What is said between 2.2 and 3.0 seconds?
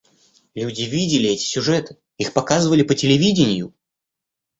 показывали по